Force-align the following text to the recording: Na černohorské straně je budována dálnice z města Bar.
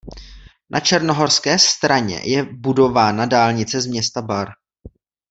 Na 0.69 0.79
černohorské 0.79 1.59
straně 1.59 2.21
je 2.23 2.43
budována 2.53 3.25
dálnice 3.25 3.81
z 3.81 3.85
města 3.85 4.21
Bar. 4.21 4.47